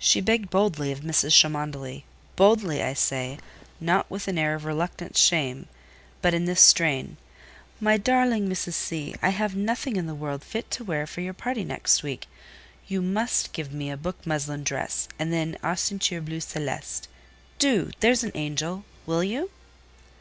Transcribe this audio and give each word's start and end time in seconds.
She 0.00 0.20
begged 0.20 0.50
boldly 0.50 0.90
of 0.90 1.02
Mrs. 1.02 1.30
Cholmondeley—boldly, 1.32 2.82
I 2.82 2.92
say: 2.92 3.38
not 3.80 4.10
with 4.10 4.26
an 4.26 4.36
air 4.36 4.56
of 4.56 4.64
reluctant 4.64 5.16
shame, 5.16 5.68
but 6.20 6.34
in 6.34 6.44
this 6.44 6.60
strain:— 6.60 7.18
"My 7.78 7.96
darling 7.96 8.48
Mrs. 8.48 8.72
C., 8.72 9.14
I 9.22 9.28
have 9.28 9.54
nothing 9.54 9.94
in 9.94 10.08
the 10.08 10.12
world 10.16 10.42
fit 10.42 10.72
to 10.72 10.82
wear 10.82 11.06
for 11.06 11.20
your 11.20 11.34
party 11.34 11.62
next 11.62 12.02
week; 12.02 12.26
you 12.88 13.00
must 13.00 13.52
give 13.52 13.72
me 13.72 13.90
a 13.92 13.96
book 13.96 14.26
muslin 14.26 14.64
dress, 14.64 15.06
and 15.20 15.32
then 15.32 15.56
a 15.62 15.76
ceinture 15.76 16.20
bleu 16.20 16.40
celeste: 16.40 17.06
do—there's 17.60 18.24
an 18.24 18.32
angel! 18.34 18.84
will 19.06 19.22
you?" 19.22 19.50